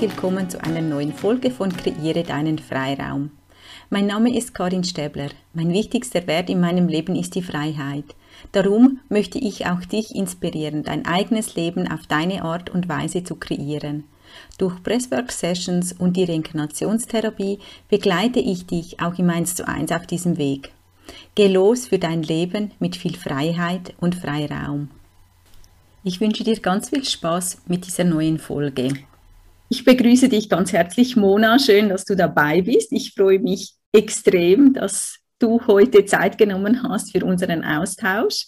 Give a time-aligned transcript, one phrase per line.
[0.00, 3.32] willkommen zu einer neuen Folge von Kreiere deinen Freiraum.
[3.90, 5.28] Mein Name ist Karin Stäbler.
[5.52, 8.06] Mein wichtigster Wert in meinem Leben ist die Freiheit.
[8.52, 13.34] Darum möchte ich auch dich inspirieren, dein eigenes Leben auf deine Art und Weise zu
[13.34, 14.04] kreieren.
[14.56, 17.58] Durch Presswork Sessions und die Reinkarnationstherapie
[17.90, 20.72] begleite ich dich auch im 1 zu 1 auf diesem Weg.
[21.34, 24.88] Geh los für dein Leben mit viel Freiheit und Freiraum.
[26.04, 28.94] Ich wünsche dir ganz viel Spaß mit dieser neuen Folge.
[29.72, 31.60] Ich begrüße dich ganz herzlich, Mona.
[31.60, 32.90] Schön, dass du dabei bist.
[32.90, 38.46] Ich freue mich extrem, dass du heute Zeit genommen hast für unseren Austausch.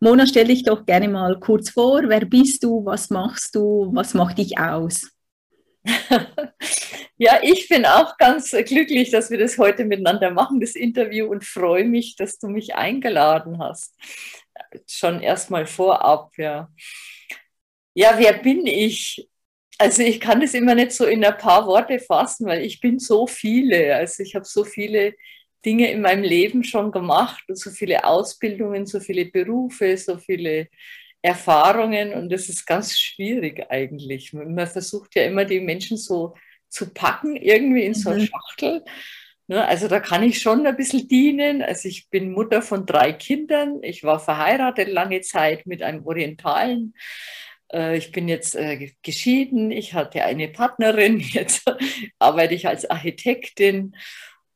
[0.00, 2.02] Mona, stell dich doch gerne mal kurz vor.
[2.08, 2.84] Wer bist du?
[2.84, 3.92] Was machst du?
[3.94, 5.12] Was macht dich aus?
[7.18, 11.44] ja, ich bin auch ganz glücklich, dass wir das heute miteinander machen, das Interview, und
[11.44, 13.94] freue mich, dass du mich eingeladen hast.
[14.88, 16.68] Schon erstmal vorab, ja.
[17.94, 19.28] Ja, wer bin ich?
[19.78, 22.98] Also ich kann das immer nicht so in ein paar Worte fassen, weil ich bin
[22.98, 23.96] so viele.
[23.96, 25.14] Also ich habe so viele
[25.64, 30.68] Dinge in meinem Leben schon gemacht und so viele Ausbildungen, so viele Berufe, so viele
[31.22, 34.34] Erfahrungen und das ist ganz schwierig eigentlich.
[34.34, 36.34] Man versucht ja immer die Menschen so
[36.68, 38.26] zu packen, irgendwie in so eine mhm.
[38.26, 38.84] Schachtel.
[39.46, 41.62] Ne, also da kann ich schon ein bisschen dienen.
[41.62, 43.82] Also ich bin Mutter von drei Kindern.
[43.82, 46.94] Ich war verheiratet lange Zeit mit einem Orientalen.
[47.74, 51.64] Äh, ich bin jetzt äh, geschieden, ich hatte eine Partnerin, jetzt
[52.18, 53.96] arbeite ich als Architektin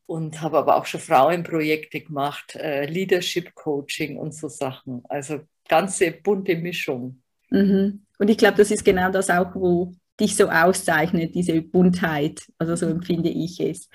[0.07, 5.03] und habe aber auch schon Frauenprojekte gemacht, äh, Leadership Coaching und so Sachen.
[5.09, 7.23] Also ganze bunte Mischung.
[7.51, 8.07] Mhm.
[8.19, 12.41] Und ich glaube, das ist genau das auch, wo dich so auszeichnet, diese Buntheit.
[12.59, 13.89] Also so empfinde ich es.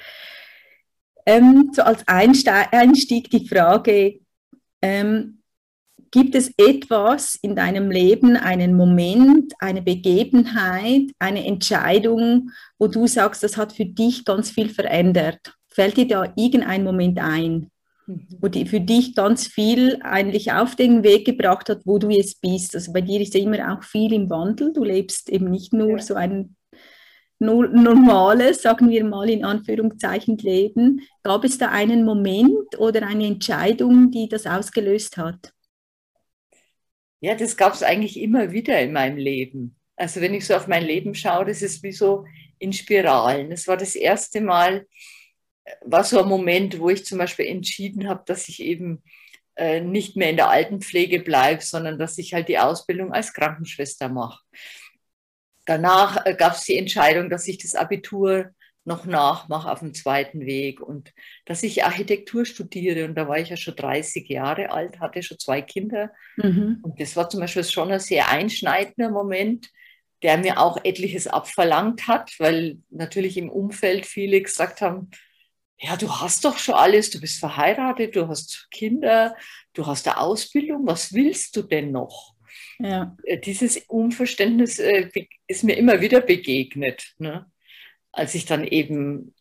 [1.26, 4.20] Ähm, so als Einstieg die Frage,
[4.82, 5.43] ähm,
[6.14, 13.42] Gibt es etwas in deinem Leben, einen Moment, eine Begebenheit, eine Entscheidung, wo du sagst,
[13.42, 15.56] das hat für dich ganz viel verändert?
[15.70, 17.72] Fällt dir da irgendein Moment ein,
[18.06, 18.28] mhm.
[18.40, 22.42] wo die für dich ganz viel eigentlich auf den Weg gebracht hat, wo du jetzt
[22.42, 22.76] bist?
[22.76, 24.72] Also bei dir ist ja immer auch viel im Wandel.
[24.72, 25.98] Du lebst eben nicht nur ja.
[25.98, 26.56] so ein
[27.40, 31.02] normales, sagen wir mal in Anführungszeichen, Leben.
[31.24, 35.53] Gab es da einen Moment oder eine Entscheidung, die das ausgelöst hat?
[37.24, 39.78] Ja, das gab es eigentlich immer wieder in meinem Leben.
[39.96, 42.26] Also wenn ich so auf mein Leben schaue, das ist wie so
[42.60, 43.50] in Spiralen.
[43.50, 44.86] Das war das erste Mal,
[45.86, 49.04] war so ein Moment, wo ich zum Beispiel entschieden habe, dass ich eben
[49.56, 54.10] äh, nicht mehr in der Altenpflege bleibe, sondern dass ich halt die Ausbildung als Krankenschwester
[54.10, 54.42] mache.
[55.66, 58.52] Danach äh, gab es die Entscheidung, dass ich das Abitur
[58.86, 61.14] noch nachmache auf dem zweiten Weg und
[61.46, 63.06] dass ich Architektur studiere.
[63.06, 66.12] Und da war ich ja schon 30 Jahre alt, hatte schon zwei Kinder.
[66.38, 66.80] Mhm.
[66.82, 69.70] Und das war zum Beispiel schon ein sehr einschneidender Moment,
[70.22, 75.10] der mir auch etliches abverlangt hat, weil natürlich im Umfeld viele gesagt haben,
[75.78, 79.36] ja, du hast doch schon alles, du bist verheiratet, du hast Kinder,
[79.74, 82.34] du hast eine Ausbildung, was willst du denn noch?
[82.80, 83.18] Ja.
[83.24, 85.10] Äh, dieses Unverständnis äh,
[85.48, 87.14] ist mir immer wieder begegnet.
[87.18, 87.46] Ne?
[88.14, 89.34] Als ich dann eben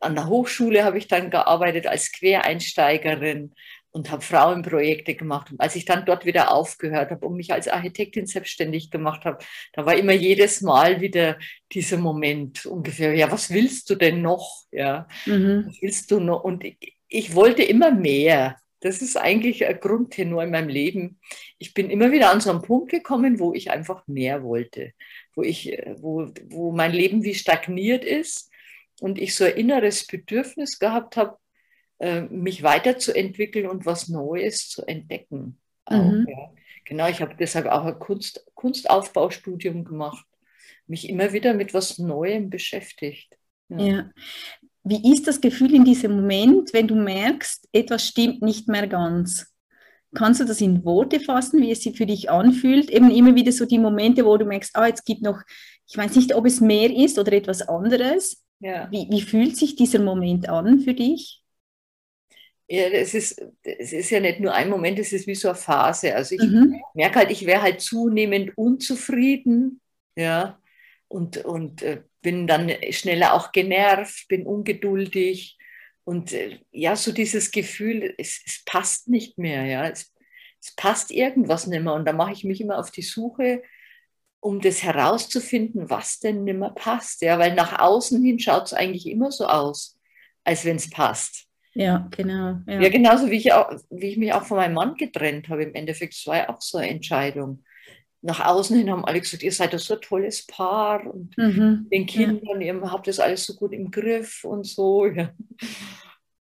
[0.00, 3.52] an der Hochschule habe ich dann gearbeitet als Quereinsteigerin
[3.90, 5.50] und habe Frauenprojekte gemacht.
[5.50, 9.42] Und als ich dann dort wieder aufgehört habe und mich als Architektin selbstständig gemacht habe,
[9.72, 11.38] da war immer jedes Mal wieder
[11.72, 14.64] dieser Moment ungefähr, ja, was willst du denn noch?
[14.70, 15.64] Ja, mhm.
[15.66, 16.44] was willst du noch?
[16.44, 18.56] Und ich, ich wollte immer mehr.
[18.80, 21.18] Das ist eigentlich ein Grundtenor in meinem Leben.
[21.58, 24.92] Ich bin immer wieder an so einen Punkt gekommen, wo ich einfach mehr wollte
[25.38, 28.50] wo, ich, wo, wo mein Leben wie stagniert ist
[29.00, 31.38] und ich so ein inneres Bedürfnis gehabt habe,
[32.00, 35.60] äh, mich weiterzuentwickeln und was Neues zu entdecken.
[35.88, 36.26] Mhm.
[36.26, 36.52] Auch, ja.
[36.84, 40.26] Genau, ich habe deshalb auch ein Kunst, Kunstaufbaustudium gemacht,
[40.88, 43.38] mich immer wieder mit was Neuem beschäftigt.
[43.68, 43.78] Ja.
[43.78, 44.10] ja.
[44.82, 49.47] Wie ist das Gefühl in diesem Moment, wenn du merkst, etwas stimmt nicht mehr ganz?
[50.14, 52.90] Kannst du das in Worte fassen, wie es sich für dich anfühlt?
[52.90, 55.42] Eben immer wieder so die Momente, wo du merkst, ah, jetzt gibt noch,
[55.86, 58.42] ich weiß nicht, ob es mehr ist oder etwas anderes.
[58.60, 58.90] Ja.
[58.90, 61.42] Wie, wie fühlt sich dieser Moment an für dich?
[62.70, 65.56] Ja, es ist, es ist ja nicht nur ein Moment, es ist wie so eine
[65.56, 66.14] Phase.
[66.14, 66.80] Also ich mhm.
[66.94, 69.80] merke halt, ich wäre halt zunehmend unzufrieden,
[70.16, 70.58] ja,
[71.08, 75.57] und, und äh, bin dann schneller auch genervt, bin ungeduldig,
[76.08, 80.10] und äh, ja, so dieses Gefühl, es, es passt nicht mehr, ja, es,
[80.58, 81.92] es, passt irgendwas nicht mehr.
[81.92, 83.62] Und da mache ich mich immer auf die Suche,
[84.40, 87.20] um das herauszufinden, was denn nicht mehr passt.
[87.20, 89.98] Ja, weil nach außen hin schaut es eigentlich immer so aus,
[90.44, 91.44] als wenn es passt.
[91.74, 92.58] Ja, genau.
[92.66, 92.80] Ja.
[92.80, 95.64] ja, genauso wie ich, auch, wie ich mich auch von meinem Mann getrennt habe.
[95.64, 97.62] Im Endeffekt, das war ja auch so eine Entscheidung.
[98.20, 101.88] Nach außen hin haben alle gesagt, ihr seid doch so ein tolles Paar und mhm.
[101.90, 102.74] den Kindern, ja.
[102.74, 105.06] ihr habt das alles so gut im Griff und so.
[105.06, 105.32] Ja.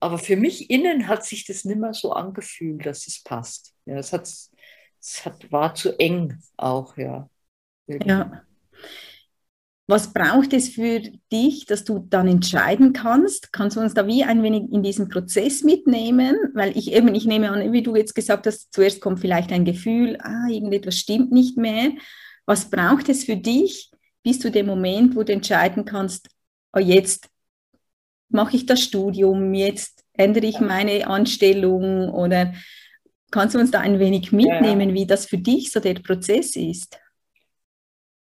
[0.01, 3.75] Aber für mich innen hat sich das nicht mehr so angefühlt, dass es passt.
[3.85, 7.29] Ja, es, hat, es hat, war zu eng auch, ja.
[7.87, 8.43] Ja.
[9.89, 11.01] Was braucht es für
[11.31, 13.53] dich, dass du dann entscheiden kannst?
[13.53, 16.37] Kannst du uns da wie ein wenig in diesen Prozess mitnehmen?
[16.55, 19.65] Weil ich eben, ich nehme an, wie du jetzt gesagt hast, zuerst kommt vielleicht ein
[19.65, 21.93] Gefühl, ah, irgendetwas stimmt nicht mehr.
[22.47, 23.91] Was braucht es für dich
[24.25, 26.29] bis zu dem Moment, wo du entscheiden kannst,
[26.73, 27.29] oh, jetzt
[28.29, 32.55] mache ich das Studium, jetzt ändere ich meine Anstellung oder
[33.31, 36.99] kannst du uns da ein wenig mitnehmen, wie das für dich so der Prozess ist?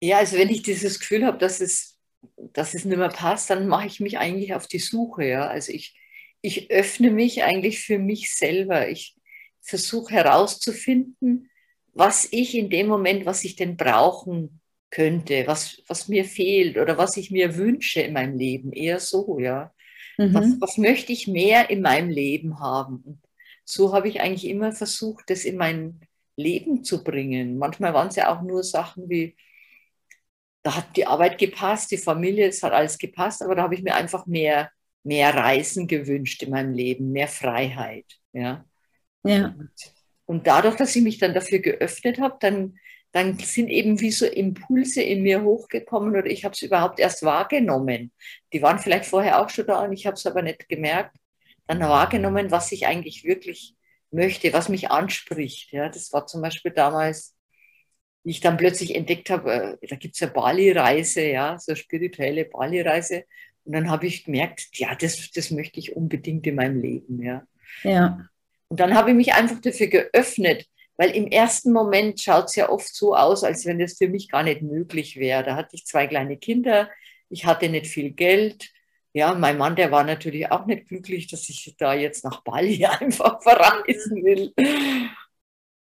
[0.01, 1.99] Ja, also wenn ich dieses Gefühl habe, dass es,
[2.37, 5.25] dass es nicht mehr passt, dann mache ich mich eigentlich auf die Suche.
[5.25, 5.47] Ja?
[5.47, 5.95] Also ich,
[6.41, 8.89] ich öffne mich eigentlich für mich selber.
[8.89, 9.15] Ich
[9.61, 11.51] versuche herauszufinden,
[11.93, 14.59] was ich in dem Moment, was ich denn brauchen
[14.89, 18.73] könnte, was, was mir fehlt oder was ich mir wünsche in meinem Leben.
[18.73, 19.71] Eher so, ja.
[20.17, 20.33] Mhm.
[20.33, 23.03] Was, was möchte ich mehr in meinem Leben haben?
[23.05, 23.19] Und
[23.65, 25.99] so habe ich eigentlich immer versucht, das in mein
[26.35, 27.59] Leben zu bringen.
[27.59, 29.35] Manchmal waren es ja auch nur Sachen wie,
[30.63, 33.83] da hat die Arbeit gepasst, die Familie, es hat alles gepasst, aber da habe ich
[33.83, 34.71] mir einfach mehr,
[35.03, 38.05] mehr Reisen gewünscht in meinem Leben, mehr Freiheit.
[38.33, 38.65] Ja.
[39.23, 39.55] ja.
[39.57, 39.71] Und,
[40.25, 42.77] und dadurch, dass ich mich dann dafür geöffnet habe, dann,
[43.11, 47.23] dann sind eben wie so Impulse in mir hochgekommen oder ich habe es überhaupt erst
[47.23, 48.11] wahrgenommen.
[48.53, 51.15] Die waren vielleicht vorher auch schon da und ich habe es aber nicht gemerkt.
[51.67, 53.75] Dann wahrgenommen, was ich eigentlich wirklich
[54.11, 55.71] möchte, was mich anspricht.
[55.71, 57.35] Ja, das war zum Beispiel damals
[58.23, 62.45] wie ich dann plötzlich entdeckt habe, äh, da gibt es ja Bali-Reise, ja, so spirituelle
[62.45, 63.25] Bali-Reise.
[63.65, 67.45] Und dann habe ich gemerkt, ja, das, das möchte ich unbedingt in meinem Leben, ja.
[67.83, 68.27] Ja.
[68.67, 70.65] Und dann habe ich mich einfach dafür geöffnet,
[70.97, 74.29] weil im ersten Moment schaut es ja oft so aus, als wenn das für mich
[74.29, 75.43] gar nicht möglich wäre.
[75.43, 76.89] Da hatte ich zwei kleine Kinder,
[77.29, 78.71] ich hatte nicht viel Geld.
[79.13, 82.85] Ja, mein Mann, der war natürlich auch nicht glücklich, dass ich da jetzt nach Bali
[82.99, 84.53] einfach verreisen will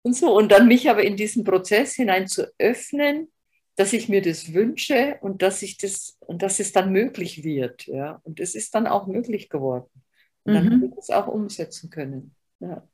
[0.03, 0.37] und so.
[0.37, 3.29] Und dann mich aber in diesen Prozess hinein zu öffnen,
[3.75, 7.87] dass ich mir das wünsche und dass ich das und dass es dann möglich wird.
[7.87, 8.19] Ja.
[8.23, 9.89] Und es ist dann auch möglich geworden.
[10.43, 10.71] Und dann mhm.
[10.73, 12.35] habe ich das auch umsetzen können.
[12.59, 12.87] Ja.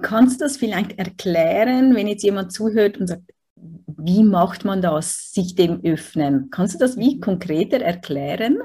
[0.00, 5.32] Kannst du das vielleicht erklären, wenn jetzt jemand zuhört und sagt, wie macht man das,
[5.32, 6.50] sich dem öffnen?
[6.50, 8.62] Kannst du das wie konkreter erklären?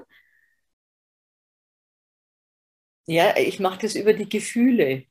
[3.08, 5.06] Ja, ich mache das über die Gefühle.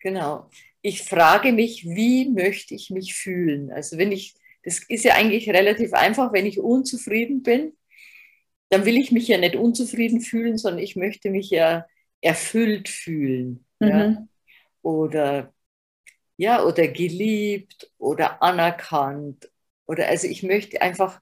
[0.00, 0.48] Genau
[0.88, 3.70] ich frage mich, wie möchte ich mich fühlen?
[3.70, 7.76] Also wenn ich, das ist ja eigentlich relativ einfach, wenn ich unzufrieden bin,
[8.70, 11.86] dann will ich mich ja nicht unzufrieden fühlen, sondern ich möchte mich ja
[12.20, 13.64] erfüllt fühlen.
[13.80, 13.88] Mhm.
[13.88, 14.28] Ja?
[14.82, 15.54] Oder
[16.38, 19.50] ja, oder geliebt oder anerkannt.
[19.86, 21.20] Oder also ich möchte einfach,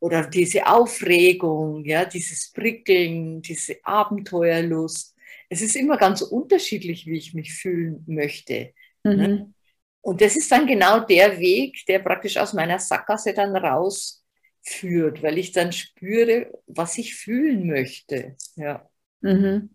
[0.00, 5.13] oder diese Aufregung, ja, dieses Prickeln, diese Abenteuerlust
[5.48, 8.72] es ist immer ganz unterschiedlich, wie ich mich fühlen möchte.
[9.04, 9.28] Ne?
[9.28, 9.54] Mhm.
[10.00, 15.38] Und das ist dann genau der Weg, der praktisch aus meiner Sackgasse dann rausführt, weil
[15.38, 18.36] ich dann spüre, was ich fühlen möchte.
[18.56, 18.88] Ja.
[19.20, 19.70] Mhm.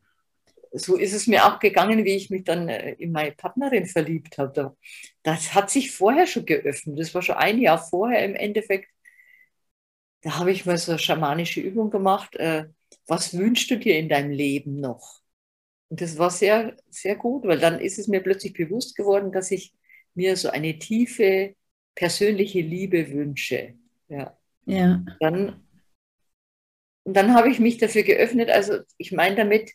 [0.72, 4.38] So ist es mir auch gegangen, wie ich mich dann äh, in meine Partnerin verliebt
[4.38, 4.78] habe.
[5.24, 7.00] Das hat sich vorher schon geöffnet.
[7.00, 8.88] Das war schon ein Jahr vorher im Endeffekt.
[10.22, 12.36] Da habe ich mal so eine schamanische Übung gemacht.
[12.36, 12.66] Äh,
[13.08, 15.19] was wünschst du dir in deinem Leben noch?
[15.90, 19.52] Und das war sehr, sehr gut, weil dann ist es mir plötzlich bewusst geworden, dass
[19.52, 19.74] ich
[20.14, 21.56] mir so eine tiefe
[21.96, 23.74] persönliche Liebe wünsche.
[24.08, 24.38] Ja.
[24.66, 25.04] ja.
[25.20, 25.64] Dann,
[27.04, 28.50] und dann habe ich mich dafür geöffnet.
[28.50, 29.72] Also ich meine damit,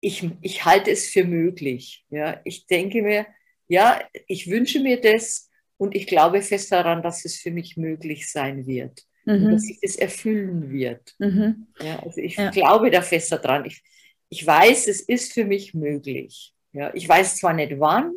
[0.00, 2.04] ich, ich halte es für möglich.
[2.10, 2.40] Ja.
[2.44, 3.26] Ich denke mir,
[3.68, 8.30] ja, ich wünsche mir das und ich glaube fest daran, dass es für mich möglich
[8.30, 9.06] sein wird.
[9.24, 9.52] Mhm.
[9.52, 11.14] Dass sich das erfüllen wird.
[11.18, 11.68] Mhm.
[11.80, 12.50] Ja, also ich ja.
[12.50, 13.64] glaube da fest daran.
[13.64, 13.82] Ich,
[14.30, 16.54] ich weiß, es ist für mich möglich.
[16.72, 18.14] Ja, ich weiß zwar nicht wann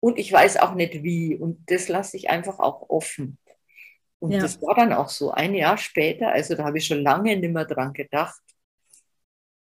[0.00, 1.36] und ich weiß auch nicht wie.
[1.36, 3.38] Und das lasse ich einfach auch offen.
[4.18, 4.40] Und ja.
[4.40, 5.32] das war dann auch so.
[5.32, 8.40] Ein Jahr später, also da habe ich schon lange nicht mehr dran gedacht,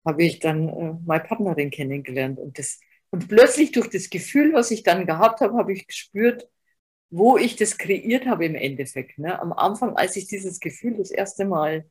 [0.06, 2.40] habe ich dann äh, meine Partnerin kennengelernt.
[2.40, 2.80] Und, das,
[3.10, 6.50] und plötzlich durch das Gefühl, was ich dann gehabt habe, habe ich gespürt,
[7.10, 9.18] wo ich das kreiert habe im Endeffekt.
[9.20, 9.40] Ne?
[9.40, 11.90] Am Anfang, als ich dieses Gefühl das erste Mal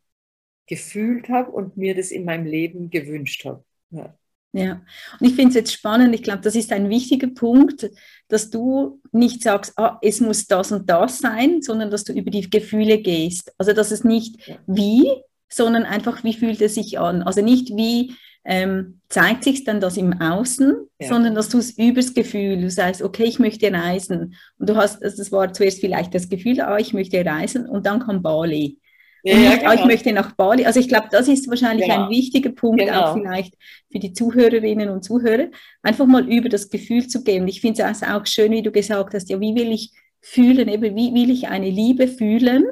[0.66, 3.65] gefühlt habe und mir das in meinem Leben gewünscht habe.
[3.90, 4.14] Ja.
[4.52, 4.80] Ja,
[5.20, 7.90] und ich finde es jetzt spannend, ich glaube, das ist ein wichtiger Punkt,
[8.28, 12.30] dass du nicht sagst, ah, es muss das und das sein, sondern dass du über
[12.30, 13.52] die Gefühle gehst.
[13.58, 15.10] Also dass es nicht wie,
[15.50, 17.22] sondern einfach, wie fühlt es sich an.
[17.22, 18.14] Also nicht wie,
[18.46, 21.08] ähm, zeigt sich dann das im Außen, ja.
[21.08, 24.36] sondern dass du es übers Gefühl, du sagst, okay, ich möchte reisen.
[24.58, 27.84] Und du hast, also das war zuerst vielleicht das Gefühl, ah, ich möchte reisen und
[27.84, 28.78] dann kam Bali.
[29.26, 29.72] Ja, nicht, genau.
[29.72, 30.64] ich möchte nach Bali.
[30.64, 32.04] Also ich glaube, das ist wahrscheinlich genau.
[32.04, 33.00] ein wichtiger Punkt, genau.
[33.00, 33.54] auch vielleicht
[33.90, 35.48] für die Zuhörerinnen und Zuhörer,
[35.82, 37.48] einfach mal über das Gefühl zu gehen.
[37.48, 40.96] Ich finde es auch schön, wie du gesagt hast, ja, wie will ich fühlen, eben,
[40.96, 42.66] wie will ich eine Liebe fühlen?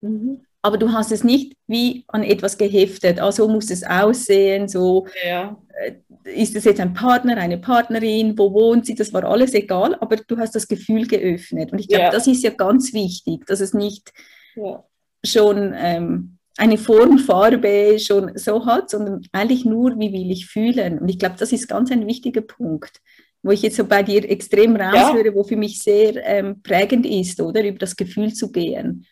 [0.00, 3.20] Mhm aber du hast es nicht wie an etwas geheftet.
[3.20, 5.58] Also muss es aussehen, so ja.
[5.84, 5.92] Äh,
[6.24, 10.16] ist es jetzt ein Partner, eine Partnerin, wo wohnt sie, das war alles egal, aber
[10.16, 11.70] du hast das Gefühl geöffnet.
[11.70, 12.10] Und ich glaube, ja.
[12.10, 14.10] das ist ja ganz wichtig, dass es nicht
[14.56, 14.82] ja.
[15.24, 20.98] Schon ähm, eine Formfarbe schon so hat, sondern eigentlich nur, wie will ich fühlen.
[20.98, 23.00] Und ich glaube, das ist ganz ein wichtiger Punkt
[23.44, 27.40] wo ich jetzt so bei dir extrem raushöre, wo für mich sehr ähm, prägend ist,
[27.40, 27.62] oder?
[27.62, 29.06] Über das Gefühl zu gehen.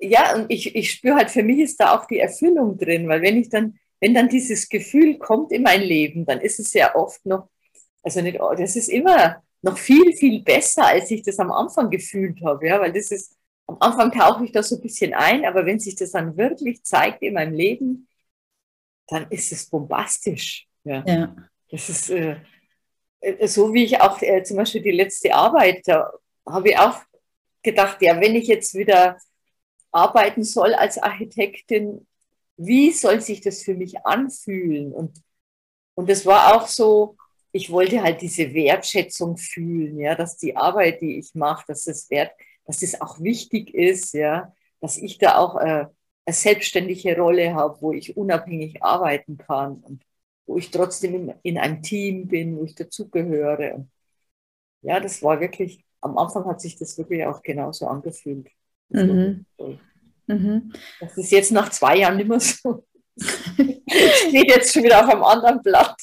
[0.00, 3.22] Ja, und ich, ich spüre halt, für mich ist da auch die Erfüllung drin, weil
[3.22, 6.96] wenn ich dann, wenn dann dieses Gefühl kommt in mein Leben, dann ist es ja
[6.96, 7.48] oft noch,
[8.02, 12.42] also nicht, das ist immer noch viel, viel besser, als ich das am Anfang gefühlt
[12.44, 13.36] habe, ja, weil das ist,
[13.66, 16.84] am Anfang tauche ich da so ein bisschen ein, aber wenn sich das dann wirklich
[16.84, 18.08] zeigt in meinem Leben,
[19.08, 21.02] dann ist es bombastisch, ja.
[21.06, 21.36] ja.
[21.70, 22.36] Das ist äh,
[23.20, 26.10] äh so, wie ich auch äh, zum Beispiel die letzte Arbeit, da
[26.46, 27.00] habe ich auch
[27.62, 29.18] gedacht, ja, wenn ich jetzt wieder
[29.90, 32.06] arbeiten soll als Architektin,
[32.56, 34.92] wie soll sich das für mich anfühlen?
[34.92, 35.22] Und,
[35.94, 37.16] und das war auch so,
[37.52, 42.10] ich wollte halt diese Wertschätzung fühlen, ja, dass die Arbeit, die ich mache, dass das
[42.10, 42.32] Wert,
[42.66, 45.86] dass das auch wichtig ist, ja, dass ich da auch äh,
[46.26, 50.02] eine selbstständige Rolle habe, wo ich unabhängig arbeiten kann und
[50.46, 53.86] wo ich trotzdem in, in einem Team bin, wo ich dazugehöre.
[54.82, 58.48] Ja, das war wirklich, am Anfang hat sich das wirklich auch genauso angefühlt.
[58.90, 59.46] Mhm.
[60.26, 60.72] Mhm.
[61.00, 62.84] Das ist jetzt nach zwei Jahren nicht mehr so.
[63.16, 65.96] Steht jetzt schon wieder auf einem anderen Blatt.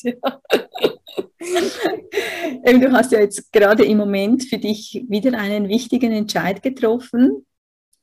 [2.63, 7.45] du hast ja jetzt gerade im Moment für dich wieder einen wichtigen Entscheid getroffen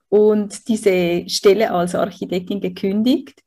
[0.09, 3.43] und diese Stelle als Architektin gekündigt.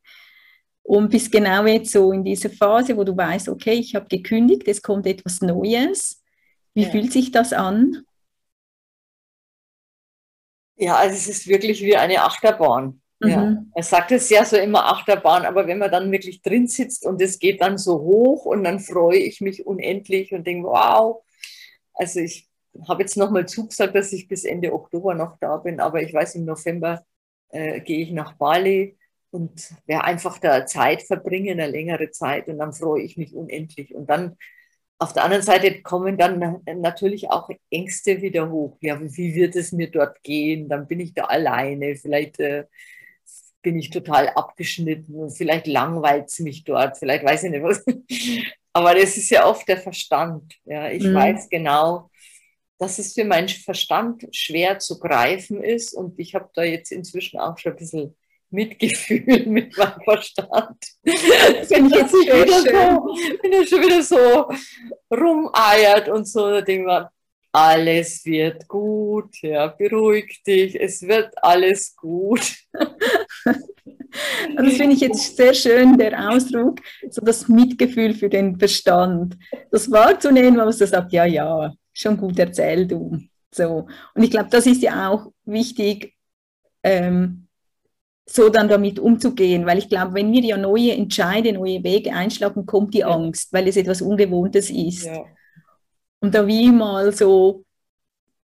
[0.84, 4.68] Und bist genau jetzt so in dieser Phase, wo du weißt, okay, ich habe gekündigt,
[4.68, 6.22] es kommt etwas Neues.
[6.74, 6.90] Wie ja.
[6.90, 8.04] fühlt sich das an?
[10.76, 13.01] Ja, also es ist wirklich wie eine Achterbahn.
[13.22, 13.30] Mhm.
[13.30, 13.64] Ja.
[13.76, 17.22] Er sagt es ja so immer Achterbahn, aber wenn man dann wirklich drin sitzt und
[17.22, 21.24] es geht dann so hoch und dann freue ich mich unendlich und denke, wow.
[21.94, 22.50] Also ich
[22.88, 26.36] habe jetzt nochmal zugesagt, dass ich bis Ende Oktober noch da bin, aber ich weiß,
[26.36, 27.06] im November
[27.50, 28.98] äh, gehe ich nach Bali
[29.30, 33.94] und werde einfach da Zeit verbringen, eine längere Zeit und dann freue ich mich unendlich.
[33.94, 34.38] Und dann
[35.00, 38.78] auf der anderen Seite kommen dann natürlich auch Ängste wieder hoch.
[38.82, 40.70] Ja, wie wird es mir dort gehen?
[40.70, 41.96] Dann bin ich da alleine.
[41.96, 42.66] Vielleicht äh,
[43.62, 46.98] bin ich total abgeschnitten und vielleicht langweilt es mich dort.
[46.98, 47.84] Vielleicht weiß ich nicht was.
[48.74, 50.56] Aber das ist ja oft der Verstand.
[50.66, 51.14] Ja, ich mhm.
[51.14, 52.10] weiß genau,
[52.80, 55.94] dass es für meinen Verstand schwer zu greifen ist.
[55.94, 58.16] Und ich habe da jetzt inzwischen auch schon ein bisschen
[58.50, 60.78] Mitgefühl mit meinem Verstand.
[61.04, 66.84] wenn ich jetzt wieder so, wenn er schon wieder so rumeiert und so, dann denke
[66.84, 67.21] ich
[67.52, 72.56] alles wird gut, ja, beruhig dich, es wird alles gut.
[74.58, 79.38] Das finde ich jetzt sehr schön, der Ausdruck, so das Mitgefühl für den Verstand.
[79.72, 83.18] Das wahrzunehmen, was er sagt, ja, ja, schon gut erzählt du.
[83.54, 83.88] So.
[84.14, 86.14] Und ich glaube, das ist ja auch wichtig,
[86.84, 87.48] ähm,
[88.26, 92.66] so dann damit umzugehen, weil ich glaube, wenn wir ja neue Entscheide, neue Wege einschlagen,
[92.66, 95.06] kommt die Angst, weil es etwas Ungewohntes ist.
[95.06, 95.26] Ja.
[96.22, 97.66] Und da wie mal so,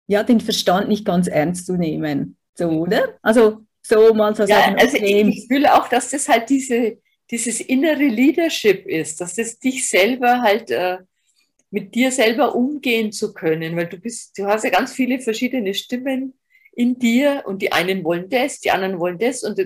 [0.08, 3.18] ja, den Verstand nicht ganz ernst zu nehmen, so, oder?
[3.22, 5.22] Also so mal so ja, sagen, also okay.
[5.22, 6.98] ich, ich fühle auch, dass das halt diese,
[7.32, 10.98] dieses innere Leadership ist, dass das dich selber halt äh,
[11.70, 15.74] mit dir selber umgehen zu können, weil du bist, du hast ja ganz viele verschiedene
[15.74, 16.34] Stimmen
[16.74, 19.60] in dir und die einen wollen das, die anderen wollen das und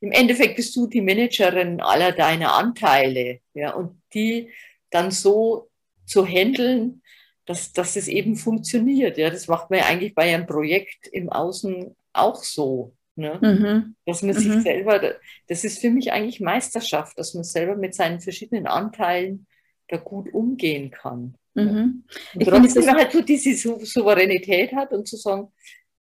[0.00, 4.50] im Endeffekt bist du die Managerin aller deiner Anteile, ja, und die
[4.90, 5.68] dann so
[6.06, 7.02] zu handeln,
[7.48, 11.30] dass, dass es eben funktioniert, ja, das macht man ja eigentlich bei einem Projekt im
[11.30, 13.38] Außen auch so, ne?
[13.40, 13.96] Mhm.
[14.04, 14.38] dass man mhm.
[14.38, 15.14] sich selber,
[15.46, 19.46] das ist für mich eigentlich Meisterschaft, dass man selber mit seinen verschiedenen Anteilen
[19.88, 21.36] da gut umgehen kann.
[21.54, 22.04] Mhm.
[22.34, 22.40] Ja.
[22.40, 25.50] Und trotzdem halt so diese Souveränität hat und zu sagen,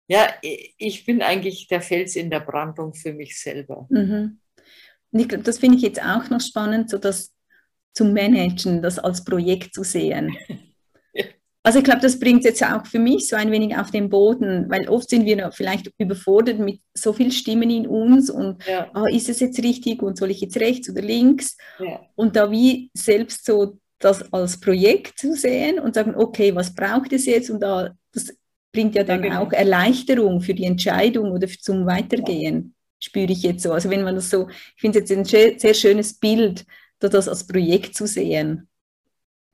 [0.08, 3.86] ja, ich bin eigentlich der Fels in der Brandung für mich selber.
[3.88, 4.38] Mhm.
[5.10, 7.32] Und ich glaube, das finde ich jetzt auch noch spannend, so das
[7.94, 10.36] zu managen, das als Projekt zu sehen.
[11.64, 14.68] Also ich glaube, das bringt jetzt auch für mich so ein wenig auf den Boden,
[14.68, 18.90] weil oft sind wir vielleicht überfordert mit so vielen Stimmen in uns und ja.
[18.94, 21.56] oh, ist es jetzt richtig und soll ich jetzt rechts oder links?
[21.78, 22.00] Ja.
[22.16, 27.12] Und da wie selbst so das als Projekt zu sehen und sagen, okay, was braucht
[27.12, 27.48] es jetzt?
[27.48, 28.34] Und da, das
[28.72, 29.42] bringt ja dann ja, genau.
[29.44, 33.72] auch Erleichterung für die Entscheidung oder zum Weitergehen, spüre ich jetzt so.
[33.72, 36.64] Also wenn man das so, ich finde es jetzt ein sehr schönes Bild,
[36.98, 38.68] das als Projekt zu sehen.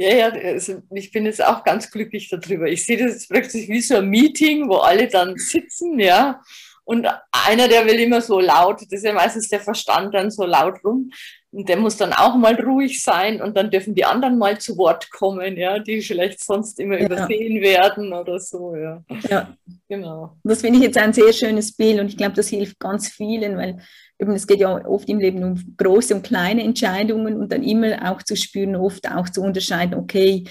[0.00, 2.68] Ja, ja, also ich bin jetzt auch ganz glücklich darüber.
[2.68, 6.40] Ich sehe das jetzt plötzlich wie so ein Meeting, wo alle dann sitzen, ja.
[6.88, 7.06] Und
[7.46, 10.82] einer, der will immer so laut, das ist ja meistens der Verstand dann so laut
[10.82, 11.10] rum.
[11.50, 14.78] Und der muss dann auch mal ruhig sein und dann dürfen die anderen mal zu
[14.78, 17.04] Wort kommen, ja, die vielleicht sonst immer ja.
[17.04, 19.04] übersehen werden oder so, ja.
[19.28, 19.54] Ja,
[19.86, 20.38] genau.
[20.42, 23.58] Das finde ich jetzt ein sehr schönes Bild und ich glaube, das hilft ganz vielen,
[23.58, 23.80] weil
[24.18, 28.10] eben, es geht ja oft im Leben um große und kleine Entscheidungen und dann immer
[28.10, 30.44] auch zu spüren, oft auch zu unterscheiden, okay,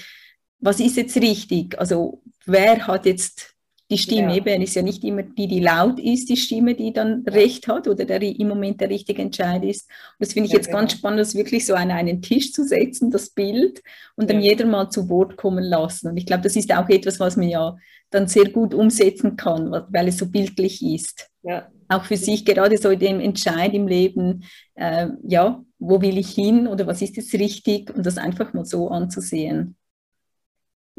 [0.60, 1.76] was ist jetzt richtig?
[1.80, 3.57] Also wer hat jetzt
[3.90, 4.30] die Stimme?
[4.30, 4.36] Ja.
[4.36, 7.88] Eben ist ja nicht immer die, die laut ist, die Stimme, die dann recht hat
[7.88, 9.88] oder der im Moment der richtige Entscheid ist.
[9.88, 10.78] Und das finde ich ja, jetzt genau.
[10.78, 13.82] ganz spannend, das wirklich so an einen Tisch zu setzen, das Bild,
[14.16, 14.50] und dann ja.
[14.50, 16.08] jeder mal zu Wort kommen lassen.
[16.08, 17.76] Und ich glaube, das ist auch etwas, was man ja
[18.10, 21.30] dann sehr gut umsetzen kann, weil es so bildlich ist.
[21.42, 26.18] Ja auch für sich gerade so in dem Entscheid im Leben, äh, ja, wo will
[26.18, 29.76] ich hin oder was ist jetzt richtig und das einfach mal so anzusehen.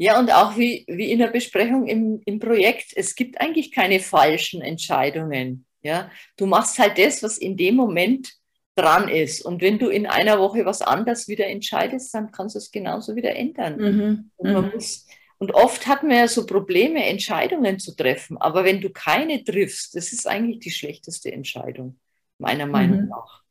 [0.02, 4.00] Ja, und auch wie, wie in der Besprechung im, im Projekt, es gibt eigentlich keine
[4.00, 5.66] falschen Entscheidungen.
[5.82, 8.32] Ja, du machst halt das, was in dem Moment
[8.74, 9.42] dran ist.
[9.44, 13.14] Und wenn du in einer Woche was anders wieder entscheidest, dann kannst du es genauso
[13.14, 13.76] wieder ändern.
[13.76, 14.30] Mhm.
[14.36, 14.70] Und mhm.
[14.72, 18.38] muss und oft hat man ja so Probleme, Entscheidungen zu treffen.
[18.38, 21.98] Aber wenn du keine triffst, das ist eigentlich die schlechteste Entscheidung,
[22.38, 23.08] meiner Meinung mhm.
[23.08, 23.42] nach.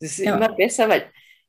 [0.00, 0.34] Das ist ja.
[0.34, 1.04] immer besser, weil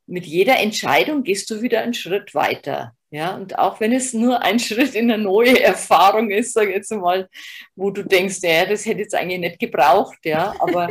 [0.06, 2.96] mit jeder Entscheidung gehst du wieder einen Schritt weiter.
[3.14, 6.76] Ja, und auch wenn es nur ein Schritt in eine neue Erfahrung ist, sag ich
[6.76, 7.30] jetzt mal,
[7.76, 10.90] wo du denkst, ja, das hätte jetzt eigentlich nicht gebraucht, ja, aber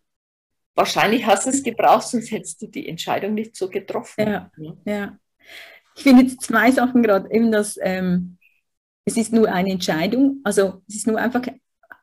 [0.74, 4.26] wahrscheinlich hast du es gebraucht, sonst hättest du die Entscheidung nicht so getroffen.
[4.26, 4.50] Ja,
[4.84, 5.16] ja.
[5.94, 8.36] Ich finde jetzt zwei Sachen gerade, eben dass ähm,
[9.04, 11.42] es ist nur eine Entscheidung, also es ist nur einfach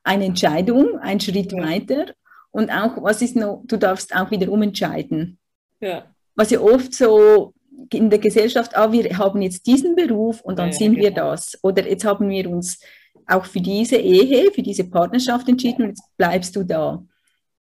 [0.05, 2.13] eine Entscheidung, ein Schritt weiter
[2.51, 5.37] und auch, was ist noch, du darfst auch wieder umentscheiden.
[5.81, 6.05] Ja.
[6.35, 7.53] Was ja oft so
[7.91, 11.03] in der Gesellschaft, ah, wir haben jetzt diesen Beruf und dann ja, sind genau.
[11.03, 11.57] wir das.
[11.63, 12.79] Oder jetzt haben wir uns
[13.27, 17.03] auch für diese Ehe, für diese Partnerschaft entschieden und jetzt bleibst du da.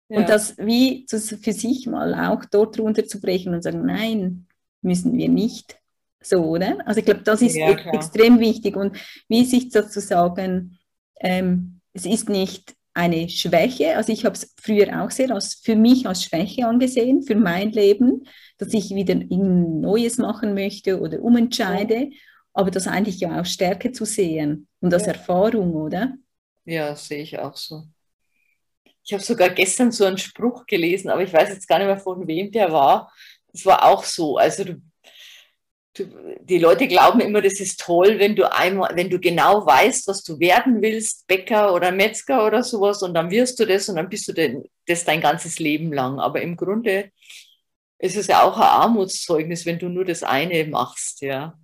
[0.09, 0.19] Ja.
[0.19, 4.47] Und das wie zu, für sich mal auch dort runterzubrechen und sagen, nein,
[4.83, 5.79] müssen wir nicht.
[6.23, 6.79] So, oder?
[6.87, 8.97] Also ich glaube, das ist ja, extrem wichtig und
[9.29, 10.79] wie sich sozusagen,
[11.21, 15.77] ähm, es ist nicht eine Schwäche, also ich habe es früher auch sehr als, für
[15.77, 21.21] mich als Schwäche angesehen, für mein Leben, dass ich wieder ein Neues machen möchte oder
[21.21, 22.11] umentscheide,
[22.55, 25.13] aber das eigentlich ja auch Stärke zu sehen und als ja.
[25.13, 26.15] Erfahrung, oder?
[26.65, 27.85] Ja, sehe ich auch so.
[29.05, 31.99] Ich habe sogar gestern so einen Spruch gelesen, aber ich weiß jetzt gar nicht mehr
[31.99, 33.13] von wem der war.
[33.53, 34.39] Das war auch so.
[34.39, 34.81] Also du
[35.99, 40.23] die Leute glauben immer, das ist toll, wenn du einmal, wenn du genau weißt, was
[40.23, 44.09] du werden willst, Bäcker oder Metzger oder sowas, und dann wirst du das und dann
[44.09, 46.19] bist du denn, das dein ganzes Leben lang.
[46.21, 47.11] Aber im Grunde
[47.99, 51.59] ist es ja auch ein Armutszeugnis, wenn du nur das eine machst, ja.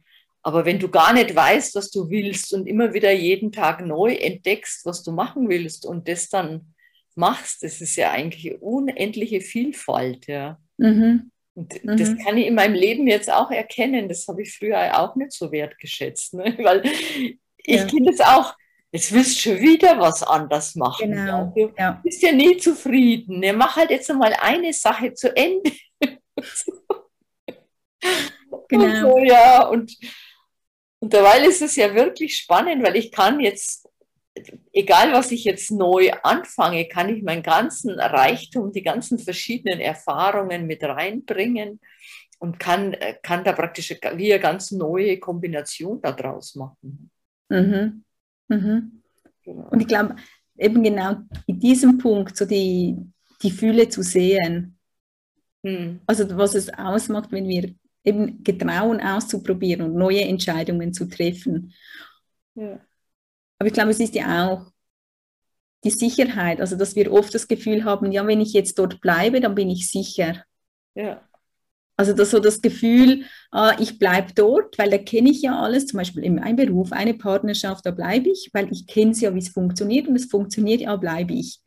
[0.45, 4.15] Aber wenn du gar nicht weißt, was du willst und immer wieder jeden Tag neu
[4.15, 6.75] entdeckst, was du machen willst und das dann
[7.15, 10.59] machst, das ist ja eigentlich unendliche Vielfalt, ja.
[10.79, 11.32] Mhm.
[11.55, 11.97] Und mhm.
[11.97, 14.09] das kann ich in meinem Leben jetzt auch erkennen.
[14.09, 16.35] Das habe ich früher auch nicht so wertgeschätzt.
[16.35, 16.57] Ne?
[16.63, 17.87] Weil ich ja.
[17.87, 18.55] kenne das auch.
[18.91, 21.13] Jetzt willst du schon wieder was anders machen.
[21.13, 21.53] Genau.
[21.57, 22.01] Du ja.
[22.05, 23.41] bist ja nie zufrieden.
[23.41, 23.53] Ne?
[23.53, 25.73] Mach halt jetzt einmal eine Sache zu Ende.
[28.69, 28.85] genau.
[28.85, 29.97] Und so, ja, und,
[31.01, 33.89] und derweil ist es ja wirklich spannend, weil ich kann jetzt
[34.73, 40.67] egal was ich jetzt neu anfange, kann ich meinen ganzen Reichtum, die ganzen verschiedenen Erfahrungen
[40.67, 41.81] mit reinbringen
[42.39, 47.11] und kann, kann da praktisch wie eine ganz neue Kombination daraus machen.
[47.49, 48.05] Mhm.
[48.49, 49.03] Mhm.
[49.45, 49.69] Genau.
[49.69, 50.17] Und ich glaube,
[50.57, 51.17] eben genau
[51.47, 52.97] in diesem Punkt so die,
[53.43, 54.79] die Fühle zu sehen.
[55.63, 56.01] Mhm.
[56.07, 61.73] Also was es ausmacht, wenn wir eben getrauen auszuprobieren und neue Entscheidungen zu treffen.
[62.55, 62.81] Ja.
[63.63, 64.73] Aber ich glaube, es ist ja auch
[65.85, 69.41] die Sicherheit, also dass wir oft das Gefühl haben, ja, wenn ich jetzt dort bleibe,
[69.41, 70.43] dann bin ich sicher.
[70.97, 71.23] Ja.
[71.97, 73.23] Also das so das Gefühl,
[73.53, 76.91] ah, ich bleibe dort, weil da kenne ich ja alles, zum Beispiel in einem Beruf,
[76.91, 80.25] eine Partnerschaft, da bleibe ich, weil ich kenne es ja, wie es funktioniert und es
[80.25, 81.61] funktioniert, ja, bleibe ich.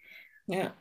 [0.48, 0.74] Ja.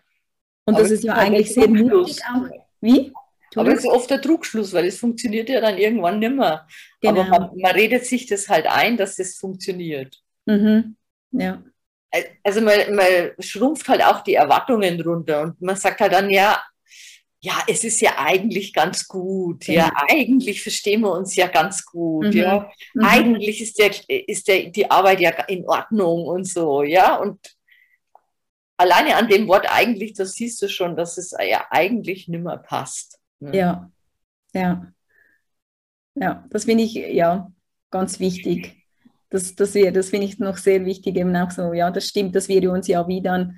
[0.65, 2.49] Und Aber das ist ja eigentlich sehr mutig auch.
[2.81, 3.13] Wie?
[3.55, 6.67] Aber es ist oft der Trugschluss, weil es funktioniert ja dann irgendwann nimmer.
[7.01, 7.21] Genau.
[7.21, 10.21] Aber man, man, redet sich das halt ein, dass das funktioniert.
[10.47, 10.97] Mhm.
[11.35, 11.63] Ja.
[12.45, 13.07] Also man, man
[13.41, 16.63] schrumpft halt auch die Erwartungen runter und man sagt halt dann, ja,
[17.41, 21.85] ja, es ist ja eigentlich ganz gut, ja, ja eigentlich verstehen wir uns ja ganz
[21.85, 22.33] gut, mhm.
[22.33, 23.05] ja, mhm.
[23.05, 27.39] eigentlich ist, der, ist der, die Arbeit ja in Ordnung und so, ja, und
[28.77, 33.19] alleine an dem Wort eigentlich, das siehst du schon, dass es ja eigentlich nimmer passt.
[33.41, 33.57] Ne?
[33.57, 33.91] Ja,
[34.55, 34.93] ja,
[36.15, 37.53] ja, das finde ich ja
[37.91, 38.84] ganz wichtig.
[39.35, 42.49] Das, das, das finde ich noch sehr wichtig, eben auch so, ja, das stimmt, dass
[42.49, 43.53] wir uns ja wieder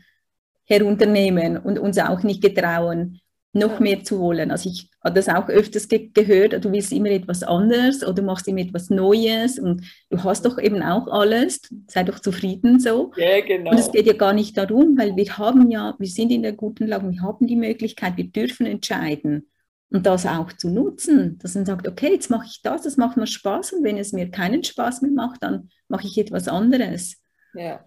[0.64, 3.20] herunternehmen und uns auch nicht getrauen,
[3.52, 4.50] noch mehr zu wollen.
[4.50, 8.22] Also ich habe das auch öfters ge gehört, du willst immer etwas anderes oder du
[8.22, 13.12] machst immer etwas Neues und du hast doch eben auch alles, sei doch zufrieden so.
[13.18, 13.72] Ja, genau.
[13.72, 16.54] Und es geht ja gar nicht darum, weil wir haben ja, wir sind in der
[16.54, 19.46] guten Lage, wir haben die Möglichkeit, wir dürfen entscheiden
[19.90, 23.16] und das auch zu nutzen, dass man sagt, okay, jetzt mache ich das, das macht
[23.16, 27.16] mir Spaß und wenn es mir keinen Spaß mehr macht, dann mache ich etwas anderes.
[27.54, 27.84] Ja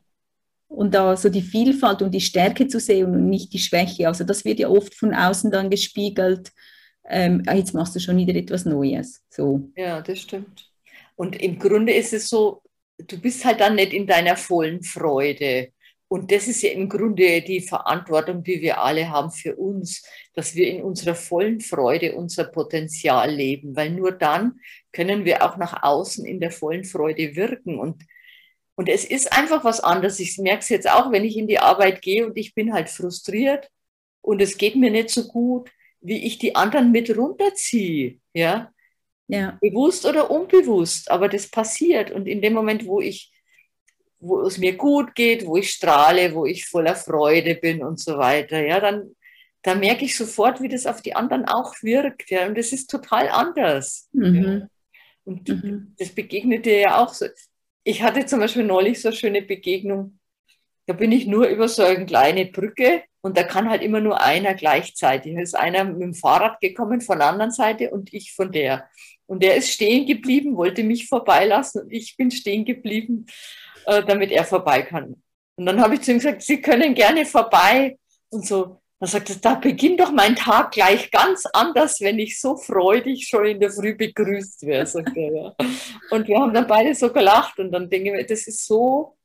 [0.70, 4.08] und da so die Vielfalt und die Stärke zu sehen und nicht die Schwäche.
[4.08, 6.52] Also das wird ja oft von außen dann gespiegelt.
[7.08, 9.26] Ähm, ah, jetzt machst du schon wieder etwas Neues.
[9.30, 9.72] So.
[9.76, 10.70] Ja, das stimmt.
[11.16, 12.62] Und im Grunde ist es so,
[13.00, 15.70] du bist halt dann nicht in deiner vollen Freude.
[16.10, 20.56] Und das ist ja im Grunde die Verantwortung, die wir alle haben für uns, dass
[20.56, 24.60] wir in unserer vollen Freude unser Potenzial leben, weil nur dann
[24.92, 27.80] können wir auch nach außen in der vollen Freude wirken.
[27.80, 28.04] Und
[28.80, 30.22] und es ist einfach was anderes.
[30.22, 32.88] Ich merke es jetzt auch, wenn ich in die Arbeit gehe und ich bin halt
[32.88, 33.70] frustriert
[34.22, 35.70] und es geht mir nicht so gut,
[36.00, 38.20] wie ich die anderen mit runterziehe.
[38.34, 38.72] Ja?
[39.28, 39.58] Ja.
[39.60, 42.10] Bewusst oder unbewusst, aber das passiert.
[42.10, 43.34] Und in dem Moment, wo ich,
[44.20, 48.18] wo es mir gut geht, wo ich strahle, wo ich voller Freude bin und so
[48.18, 49.16] weiter, ja, dann,
[49.62, 52.30] dann merke ich sofort, wie das auf die anderen auch wirkt.
[52.30, 54.10] Ja, und das ist total anders.
[54.14, 54.44] Mhm.
[54.44, 54.68] Ja.
[55.26, 55.96] Und mhm.
[55.98, 57.28] das begegnet dir ja auch so
[57.84, 60.20] ich hatte zum Beispiel neulich so eine schöne Begegnung.
[60.86, 64.22] Da bin ich nur über so eine kleine Brücke und da kann halt immer nur
[64.22, 65.34] einer gleichzeitig.
[65.36, 68.90] Da ist einer mit dem Fahrrad gekommen von der anderen Seite und ich von der.
[69.26, 73.26] Und der ist stehen geblieben, wollte mich vorbeilassen und ich bin stehen geblieben,
[73.90, 75.22] äh, damit er vorbei kann.
[75.56, 77.98] Und dann habe ich zu ihm gesagt, Sie können gerne vorbei.
[78.30, 82.40] Und so, dann sagt er, da beginnt doch mein Tag gleich ganz anders, wenn ich
[82.40, 85.34] so freudig schon in der Früh begrüßt werde, sagt er.
[85.34, 85.56] Ja.
[86.12, 89.18] Und wir haben dann beide so gelacht und dann denke ich mir, das ist so,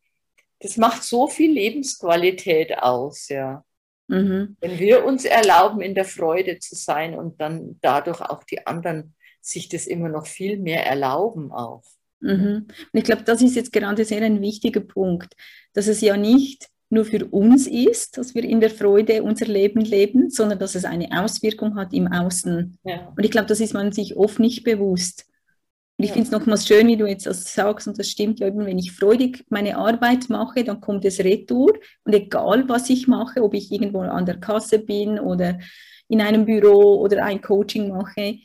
[0.60, 3.62] das macht so viel Lebensqualität aus, ja.
[4.06, 4.56] Mhm.
[4.60, 9.14] Wenn wir uns erlauben, in der Freude zu sein und dann dadurch auch die anderen
[9.40, 11.82] sich das immer noch viel mehr erlauben auch.
[12.24, 12.66] Mhm.
[12.66, 15.34] Und ich glaube, das ist jetzt gerade sehr ein wichtiger Punkt,
[15.74, 19.82] dass es ja nicht nur für uns ist, dass wir in der Freude unser Leben
[19.82, 22.78] leben, sondern dass es eine Auswirkung hat im Außen.
[22.84, 23.12] Ja.
[23.16, 25.26] Und ich glaube, das ist man sich oft nicht bewusst.
[25.96, 26.14] Und ich ja.
[26.14, 28.78] finde es nochmals schön, wie du jetzt das sagst, und das stimmt ja eben, wenn
[28.78, 31.74] ich freudig meine Arbeit mache, dann kommt es retour.
[32.04, 35.58] Und egal, was ich mache, ob ich irgendwo an der Kasse bin oder
[36.08, 38.38] in einem Büro oder ein Coaching mache,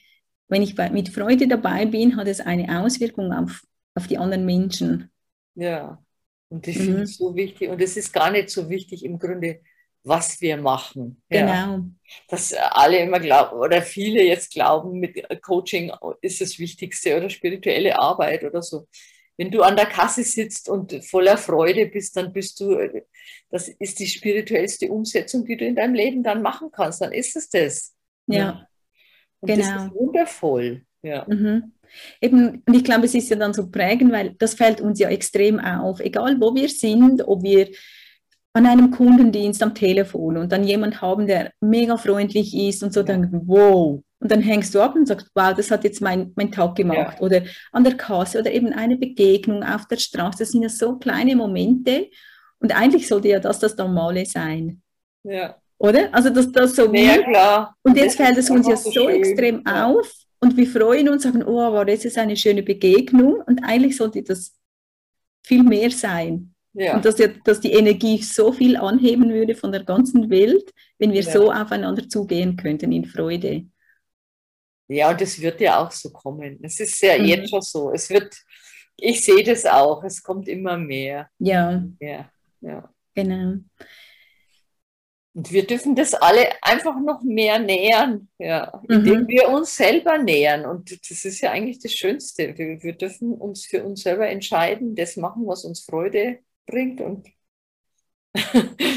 [0.50, 3.64] wenn ich bei, mit Freude dabei bin, hat es eine Auswirkung auf,
[3.96, 5.12] auf die anderen Menschen.
[5.56, 6.04] Ja,
[6.50, 6.84] und ich mhm.
[6.84, 7.70] finde es so wichtig.
[7.70, 9.62] Und es ist gar nicht so wichtig im Grunde,
[10.04, 11.22] was wir machen.
[11.30, 11.48] Genau.
[11.48, 11.84] Ja.
[12.28, 17.98] Dass alle immer glauben oder viele jetzt glauben, mit Coaching ist das Wichtigste oder spirituelle
[18.00, 18.88] Arbeit oder so.
[19.38, 22.78] Wenn du an der Kasse sitzt und voller Freude bist, dann bist du,
[23.50, 27.02] das ist die spirituellste Umsetzung, die du in deinem Leben dann machen kannst.
[27.02, 27.96] Dann ist es das.
[28.28, 28.38] Ja.
[28.38, 28.68] ja.
[29.40, 29.62] Und genau.
[29.62, 30.86] das ist wundervoll.
[31.02, 31.26] Ja.
[31.28, 31.74] Mhm.
[32.22, 35.10] Eben, und ich glaube, es ist ja dann so prägend, weil das fällt uns ja
[35.10, 37.70] extrem auf, egal wo wir sind, ob wir
[38.54, 43.04] an einem Kundendienst am Telefon und dann jemand haben, der mega freundlich ist und so,
[43.04, 44.02] dann wow.
[44.22, 47.18] Und dann hängst du ab und sagst, wow, das hat jetzt mein, mein Tag gemacht.
[47.20, 47.22] Ja.
[47.22, 50.40] Oder an der Kasse oder eben eine Begegnung auf der Straße.
[50.40, 52.10] Das sind ja so kleine Momente.
[52.60, 54.82] Und eigentlich sollte ja das das Normale sein.
[55.24, 55.56] Ja.
[55.78, 56.14] Oder?
[56.14, 56.94] Also, dass das so.
[56.94, 57.76] Ja, klar.
[57.84, 59.10] Und jetzt fällt es uns ja so schön.
[59.10, 59.86] extrem ja.
[59.86, 60.12] auf.
[60.42, 63.42] Und wir freuen uns, sagen, oh, war das ist eine schöne Begegnung.
[63.46, 64.56] Und eigentlich sollte das
[65.46, 66.54] viel mehr sein.
[66.74, 66.96] Ja.
[66.96, 71.22] Und dass, dass die Energie so viel anheben würde von der ganzen Welt, wenn wir
[71.22, 71.32] ja.
[71.32, 73.66] so aufeinander zugehen könnten in Freude.
[74.88, 76.60] Ja, und es wird ja auch so kommen.
[76.64, 77.26] Es ist ja mhm.
[77.26, 77.92] jetzt schon so.
[77.92, 78.36] Es wird,
[78.98, 81.30] ich sehe das auch, es kommt immer mehr.
[81.38, 81.84] Ja.
[82.00, 82.90] Ja, ja.
[83.14, 83.60] Genau.
[85.40, 89.28] Und wir dürfen das alle einfach noch mehr nähern, ja, indem mhm.
[89.30, 90.66] wir uns selber nähern.
[90.66, 92.58] Und das ist ja eigentlich das Schönste.
[92.58, 97.00] Wir, wir, dürfen uns für uns selber entscheiden, das machen, was uns Freude bringt.
[97.00, 97.30] Und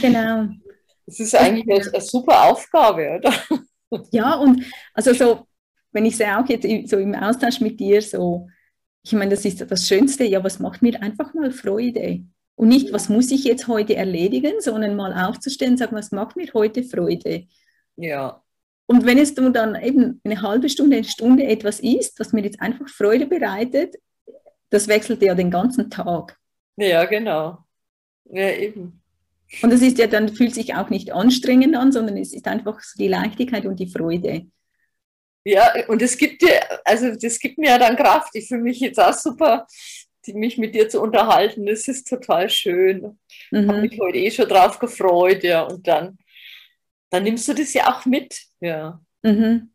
[0.00, 0.48] genau.
[1.06, 3.32] Das ist eigentlich eine, eine super Aufgabe, oder?
[4.10, 5.46] Ja, und also so,
[5.92, 8.48] wenn ich sehe auch jetzt so im Austausch mit dir, so,
[9.04, 12.24] ich meine, das ist das Schönste, ja, was macht mir einfach mal Freude?
[12.54, 16.36] Und nicht, was muss ich jetzt heute erledigen, sondern mal aufzustehen und sagen, was macht
[16.36, 17.46] mir heute Freude?
[17.96, 18.42] Ja.
[18.86, 22.60] Und wenn es dann eben eine halbe Stunde, eine Stunde etwas ist, was mir jetzt
[22.60, 23.96] einfach Freude bereitet,
[24.70, 26.38] das wechselt ja den ganzen Tag.
[26.76, 27.58] Ja, genau.
[28.24, 29.02] Ja, eben.
[29.62, 32.80] Und das ist ja dann, fühlt sich auch nicht anstrengend an, sondern es ist einfach
[32.80, 34.46] so die Leichtigkeit und die Freude.
[35.44, 38.34] Ja, und es gibt dir, also das gibt mir ja dann Kraft.
[38.34, 39.66] Ich fühle mich jetzt auch super,
[40.28, 41.66] mich mit dir zu unterhalten.
[41.66, 43.18] Das ist total schön.
[43.50, 43.68] Mhm.
[43.68, 45.62] Habe mich heute eh schon drauf gefreut, ja.
[45.62, 46.18] Und dann,
[47.10, 49.00] dann nimmst du das ja auch mit, ja.
[49.22, 49.70] Mhm.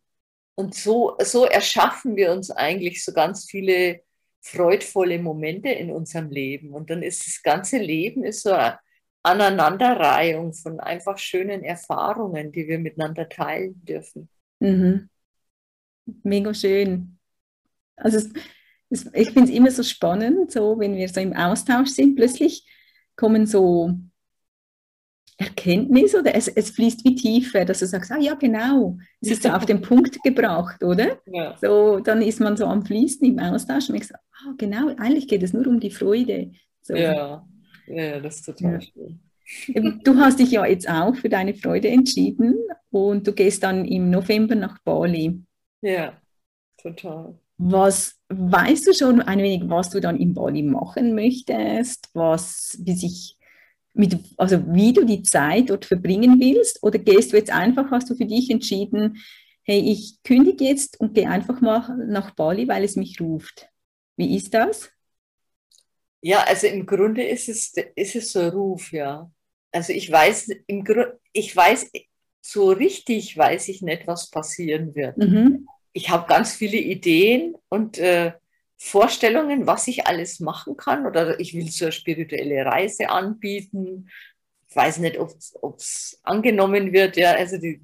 [0.55, 4.01] Und so, so erschaffen wir uns eigentlich so ganz viele
[4.41, 6.73] freudvolle Momente in unserem Leben.
[6.73, 8.79] Und dann ist das ganze Leben ist so eine
[9.23, 14.29] Aneinanderreihung von einfach schönen Erfahrungen, die wir miteinander teilen dürfen.
[14.59, 15.09] Mhm.
[16.23, 17.19] Mega schön.
[17.97, 18.33] Also es, es,
[18.89, 22.65] ich finde es immer so spannend, so wenn wir so im Austausch sind, plötzlich
[23.15, 23.93] kommen so
[25.39, 29.43] Erkenntnis oder es, es fließt wie tiefer, dass du sagst, ah ja, genau, es ist
[29.43, 31.19] so auf den Punkt gebracht, oder?
[31.27, 31.55] Ja.
[31.61, 35.27] So, dann ist man so am Fließen im Austausch und ich sage, ah, genau, eigentlich
[35.27, 36.51] geht es nur um die Freude.
[36.81, 36.95] So.
[36.95, 37.45] Ja.
[37.85, 38.81] ja, das ist total ja.
[38.81, 39.19] schön.
[40.03, 42.55] Du hast dich ja jetzt auch für deine Freude entschieden
[42.89, 45.41] und du gehst dann im November nach Bali.
[45.81, 46.19] Ja,
[46.77, 47.37] total.
[47.57, 52.93] Was weißt du schon ein wenig, was du dann in Bali machen möchtest, was, wie
[52.93, 53.37] sich
[53.93, 56.83] mit, also wie du die Zeit dort verbringen willst?
[56.83, 59.17] Oder gehst du jetzt einfach, hast du für dich entschieden,
[59.63, 63.69] hey, ich kündige jetzt und gehe einfach mal nach Bali, weil es mich ruft?
[64.15, 64.89] Wie ist das?
[66.21, 69.29] Ja, also im Grunde ist es, ist es so ein Ruf, ja.
[69.71, 71.91] Also ich weiß, im Grund, ich weiß,
[72.41, 75.17] so richtig weiß ich nicht, was passieren wird.
[75.17, 75.67] Mhm.
[75.97, 78.33] Ich habe ganz viele Ideen und äh,
[78.77, 81.07] Vorstellungen, was ich alles machen kann.
[81.07, 84.07] Oder ich will so eine spirituelle Reise anbieten.
[84.69, 85.31] Ich weiß nicht, ob
[85.77, 87.17] es angenommen wird.
[87.17, 87.81] Ja, also die,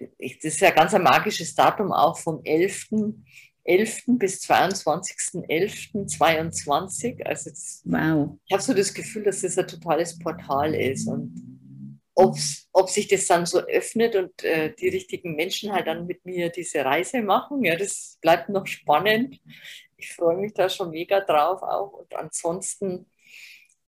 [0.00, 2.88] die, das ist ja ganz ein magisches Datum auch vom 11.
[3.62, 4.02] 11.
[4.18, 7.22] bis 22.11.22.
[7.22, 8.36] Also das, wow.
[8.46, 11.53] ich habe so das Gefühl, dass das ein totales Portal ist und
[12.14, 16.24] ob's, ob sich das dann so öffnet und äh, die richtigen Menschen halt dann mit
[16.24, 19.40] mir diese Reise machen, ja, das bleibt noch spannend
[20.04, 21.92] ich freue mich da schon mega drauf auch.
[21.92, 23.06] Und ansonsten,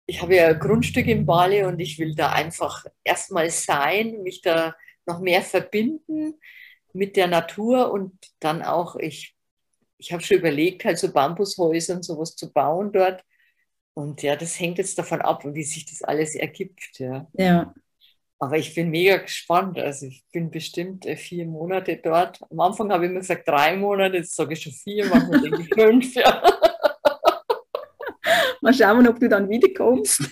[0.05, 4.41] ich habe ja ein Grundstück in Bali und ich will da einfach erstmal sein, mich
[4.41, 6.39] da noch mehr verbinden
[6.93, 9.36] mit der Natur und dann auch, ich,
[9.97, 13.23] ich habe schon überlegt, halt so Bambushäuser und sowas zu bauen dort.
[13.93, 16.99] Und ja, das hängt jetzt davon ab, wie sich das alles ergibt.
[16.99, 17.27] Ja.
[17.34, 17.73] ja.
[18.41, 19.78] Aber ich bin mega gespannt.
[19.78, 22.41] Also ich bin bestimmt äh, vier Monate dort.
[22.49, 25.62] Am Anfang habe ich immer gesagt drei Monate, jetzt sage ich schon vier, manchmal denke
[25.62, 26.15] ich fünf.
[26.15, 26.41] Ja.
[28.62, 30.32] Mal schauen, ob du dann wiederkommst.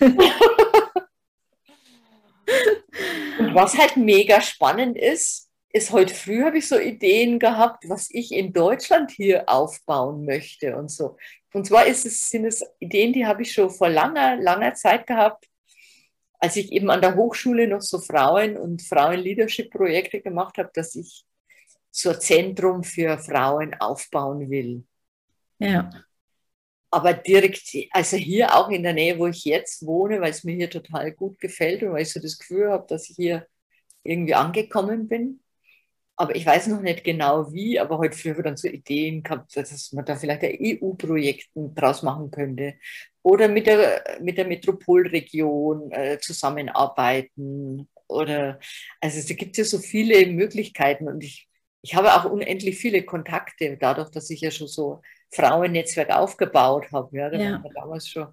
[3.38, 8.08] Und was halt mega spannend ist, ist heute früh habe ich so Ideen gehabt, was
[8.10, 11.18] ich in Deutschland hier aufbauen möchte und so.
[11.52, 15.06] Und zwar ist es, sind es Ideen, die habe ich schon vor langer, langer Zeit
[15.06, 15.46] gehabt
[16.38, 21.24] als ich eben an der Hochschule noch so Frauen- und Frauen-Leadership-Projekte gemacht habe, dass ich
[21.90, 24.84] so ein Zentrum für Frauen aufbauen will.
[25.58, 25.90] Ja.
[26.90, 30.54] Aber direkt, also hier auch in der Nähe, wo ich jetzt wohne, weil es mir
[30.54, 33.46] hier total gut gefällt und weil ich so das Gefühl habe, dass ich hier
[34.02, 35.40] irgendwie angekommen bin.
[36.20, 39.22] Aber ich weiß noch nicht genau wie, aber heute früh habe ich dann so Ideen
[39.22, 42.74] gehabt, dass man da vielleicht ein EU-Projekt draus machen könnte
[43.22, 47.88] oder mit der, mit der Metropolregion äh, zusammenarbeiten.
[48.08, 48.58] Oder,
[49.00, 51.48] also da gibt es ja so viele Möglichkeiten und ich,
[51.82, 55.00] ich habe auch unendlich viele Kontakte, dadurch, dass ich ja schon so
[55.30, 57.16] Frauennetzwerk aufgebaut habe.
[57.16, 57.62] Ja, da ja.
[57.62, 58.26] waren damals schon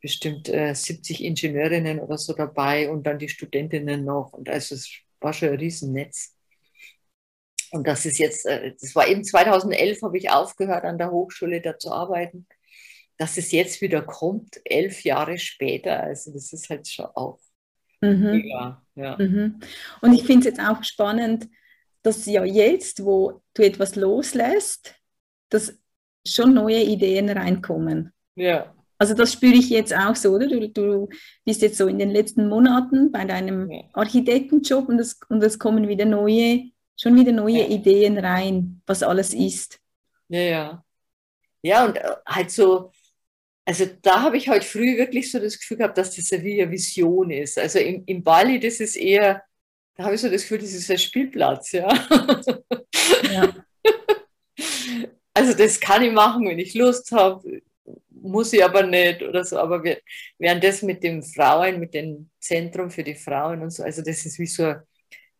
[0.00, 4.32] bestimmt äh, 70 Ingenieurinnen oder so dabei und dann die Studentinnen noch.
[4.32, 6.36] Und also es war schon ein Riesennetz.
[7.72, 11.60] Und das ist jetzt, äh, das war eben 2011, habe ich aufgehört, an der Hochschule
[11.60, 12.46] da zu arbeiten
[13.22, 16.02] dass es jetzt wieder kommt, elf Jahre später.
[16.02, 17.38] Also das ist halt schon auch.
[18.00, 18.42] Mhm.
[18.46, 19.16] Ja, ja.
[19.16, 19.60] Mhm.
[20.00, 21.48] Und ich finde es jetzt auch spannend,
[22.02, 24.96] dass ja jetzt, wo du etwas loslässt,
[25.50, 25.78] dass
[26.26, 28.12] schon neue Ideen reinkommen.
[28.34, 28.74] Ja.
[28.98, 30.48] Also das spüre ich jetzt auch so, oder?
[30.48, 31.08] Du, du
[31.44, 33.82] bist jetzt so in den letzten Monaten bei deinem ja.
[33.92, 37.68] Architektenjob und es, und es kommen wieder neue, schon wieder neue ja.
[37.68, 39.80] Ideen rein, was alles ist.
[40.28, 40.84] Ja, ja.
[41.62, 42.90] Ja, und äh, halt so,
[43.64, 46.70] also da habe ich heute früh wirklich so das Gefühl gehabt, dass das wie eine
[46.70, 47.58] Vision ist.
[47.58, 49.42] Also im, im Bali, das ist eher
[49.94, 51.88] da habe ich so das Gefühl, das ist ein Spielplatz, ja.
[53.32, 53.54] ja.
[55.34, 57.62] Also das kann ich machen, wenn ich Lust habe,
[58.10, 59.58] muss ich aber nicht oder so.
[59.58, 59.98] Aber wir,
[60.38, 64.26] während das mit den Frauen, mit dem Zentrum für die Frauen und so, also das
[64.26, 64.82] ist wie so ein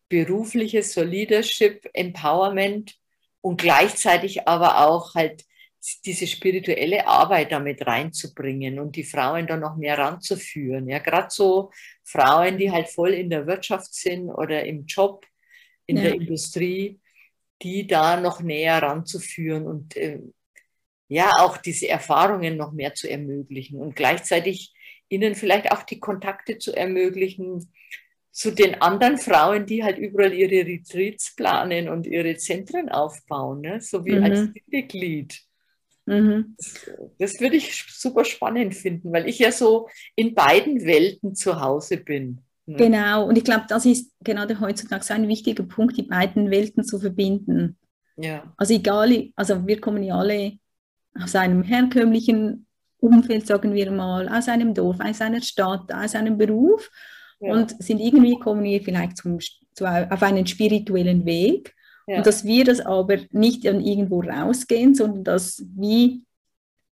[0.09, 2.95] berufliches, so Leadership, Empowerment
[3.41, 5.45] und gleichzeitig aber auch halt
[6.05, 10.87] diese spirituelle Arbeit damit reinzubringen und die Frauen dann noch mehr ranzuführen.
[10.87, 11.71] Ja, gerade so
[12.03, 15.25] Frauen, die halt voll in der Wirtschaft sind oder im Job,
[15.85, 16.03] in ja.
[16.03, 17.01] der Industrie,
[17.61, 20.19] die da noch näher ranzuführen und äh,
[21.09, 24.73] ja, auch diese Erfahrungen noch mehr zu ermöglichen und gleichzeitig
[25.09, 27.71] ihnen vielleicht auch die Kontakte zu ermöglichen
[28.33, 33.79] zu den anderen Frauen, die halt überall ihre Retreats planen und ihre Zentren aufbauen, ne?
[33.79, 34.23] so wie mhm.
[34.23, 35.39] als Mitglied.
[36.07, 36.55] Mhm.
[36.57, 41.61] Das, das würde ich super spannend finden, weil ich ja so in beiden Welten zu
[41.61, 42.41] Hause bin.
[42.65, 42.77] Ne?
[42.77, 46.83] Genau, und ich glaube, das ist gerade heutzutage so ein wichtiger Punkt, die beiden Welten
[46.83, 47.77] zu verbinden.
[48.17, 48.51] Ja.
[48.57, 50.57] Also egal, also wir kommen ja alle
[51.21, 52.65] aus einem herkömmlichen
[52.97, 56.89] Umfeld, sagen wir mal, aus einem Dorf, aus einer Stadt, aus einem Beruf
[57.43, 57.53] ja.
[57.53, 59.39] und sind irgendwie kommen wir vielleicht zum,
[59.73, 61.73] zu, auf einen spirituellen Weg
[62.07, 62.17] ja.
[62.17, 66.19] Und dass wir das aber nicht an irgendwo rausgehen, sondern dass wir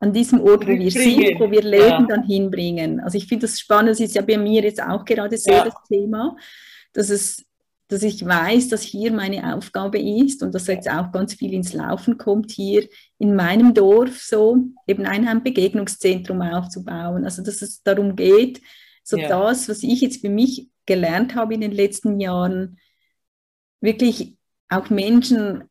[0.01, 2.07] an diesem Ort, wo wir sind, wo wir leben, ja.
[2.09, 3.01] dann hinbringen.
[3.01, 5.75] Also ich finde das spannend, das ist ja bei mir jetzt auch gerade so das
[5.89, 6.37] Thema,
[6.93, 7.45] dass es
[7.91, 11.73] dass ich weiß, dass hier meine Aufgabe ist und dass jetzt auch ganz viel ins
[11.73, 17.25] Laufen kommt, hier in meinem Dorf so eben ein Begegnungszentrum aufzubauen.
[17.25, 18.61] Also dass es darum geht,
[19.09, 19.29] so ja.
[19.29, 22.79] das, was ich jetzt für mich gelernt habe in den letzten Jahren,
[23.81, 24.37] wirklich
[24.69, 25.65] auch Menschen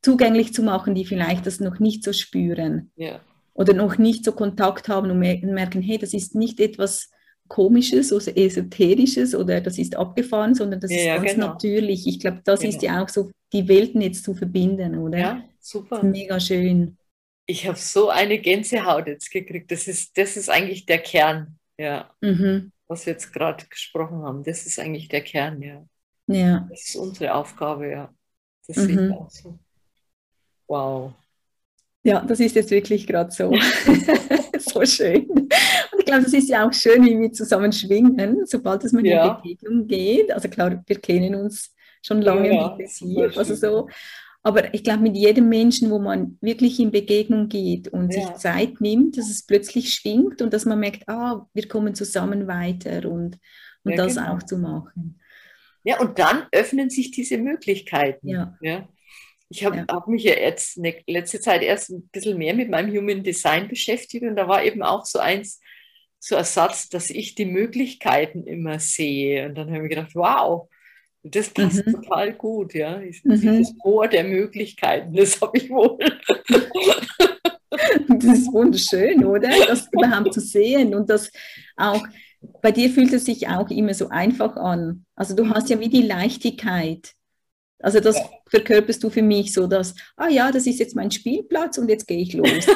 [0.00, 3.20] zugänglich zu machen, die vielleicht das noch nicht so spüren ja.
[3.52, 7.10] oder noch nicht so Kontakt haben und merken, hey, das ist nicht etwas
[7.48, 11.46] Komisches oder Esoterisches oder das ist abgefahren, sondern das ja, ist ganz genau.
[11.48, 12.06] natürlich.
[12.06, 12.74] Ich glaube, das genau.
[12.74, 15.18] ist ja auch so, die Welten jetzt zu verbinden, oder?
[15.18, 16.02] Ja, super.
[16.04, 16.96] Mega schön.
[17.46, 19.70] Ich habe so eine Gänsehaut jetzt gekriegt.
[19.70, 22.10] Das ist, das ist eigentlich der Kern, ja.
[22.20, 22.70] Mhm.
[22.94, 25.84] Was wir jetzt gerade gesprochen haben, das ist eigentlich der Kern, ja.
[26.28, 26.64] Ja.
[26.70, 28.14] Das ist unsere Aufgabe, ja.
[28.68, 28.86] Das mhm.
[28.86, 29.58] sehe auch so.
[30.68, 31.12] Wow.
[32.04, 33.52] Ja, das ist jetzt wirklich gerade so.
[34.58, 35.28] so schön.
[35.28, 35.52] Und
[35.98, 39.26] ich glaube, das ist ja auch schön, wie wir zusammen schwingen, sobald es mal ja.
[39.26, 40.30] in Begegnung geht.
[40.30, 43.88] Also klar, wir kennen uns schon lange ja, intensiv, also so.
[44.46, 48.26] Aber ich glaube, mit jedem Menschen, wo man wirklich in Begegnung geht und ja.
[48.26, 52.46] sich Zeit nimmt, dass es plötzlich schwingt und dass man merkt, ah, wir kommen zusammen
[52.46, 53.38] weiter und,
[53.84, 54.34] und ja, das genau.
[54.34, 55.18] auch zu machen.
[55.82, 58.28] Ja, und dann öffnen sich diese Möglichkeiten.
[58.28, 58.58] Ja.
[58.60, 58.86] ja.
[59.48, 62.94] Ich habe hab mich ja jetzt eine letzte Zeit erst ein bisschen mehr mit meinem
[62.94, 65.58] Human Design beschäftigt und da war eben auch so eins,
[66.18, 69.46] so ein Satz, dass ich die Möglichkeiten immer sehe.
[69.46, 70.68] Und dann habe ich gedacht, wow,
[71.24, 71.92] das passt mhm.
[71.92, 73.00] total gut, ja.
[73.00, 73.40] Ich, mhm.
[73.40, 75.98] Dieses Ohr der Möglichkeiten, das habe ich wohl.
[77.70, 79.48] das ist wunderschön, oder?
[79.66, 81.32] Das überhaupt zu sehen und das
[81.76, 82.06] auch
[82.60, 85.06] bei dir fühlt es sich auch immer so einfach an.
[85.16, 87.12] Also du hast ja wie die Leichtigkeit.
[87.78, 88.28] Also das ja.
[88.48, 92.06] verkörperst du für mich so, dass, ah ja, das ist jetzt mein Spielplatz und jetzt
[92.06, 92.66] gehe ich los.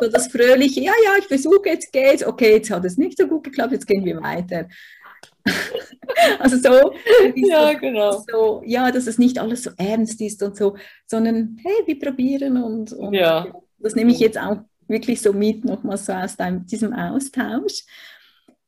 [0.00, 3.26] so das Fröhliche, ja, ja, ich versuche, jetzt geht's, okay, jetzt hat es nicht so
[3.26, 4.68] gut geklappt, jetzt gehen wir weiter.
[6.38, 6.92] Also so,
[7.34, 8.24] ja, genau.
[8.30, 10.76] so, ja, dass es nicht alles so ernst ist und so,
[11.06, 13.46] sondern hey, wir probieren und, und ja.
[13.78, 17.84] das nehme ich jetzt auch wirklich so mit, nochmal so aus deinem, diesem Austausch.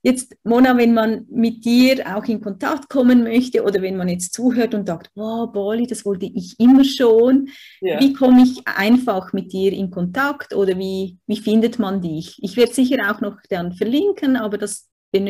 [0.05, 4.35] Jetzt, Mona, wenn man mit dir auch in Kontakt kommen möchte oder wenn man jetzt
[4.35, 7.49] zuhört und sagt, wow, Bali, das wollte ich immer schon,
[7.81, 8.01] ja.
[8.01, 12.37] wie komme ich einfach mit dir in Kontakt oder wie, wie findet man dich?
[12.43, 15.27] Ich werde sicher auch noch dann verlinken, aber dass, wenn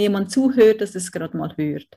[0.00, 1.88] jemand zuhört, dass es gerade mal hört.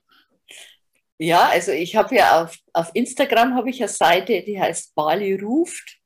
[1.17, 5.35] Ja, also ich habe ja auf, auf Instagram habe ich eine Seite, die heißt Bali
[5.35, 5.99] ruft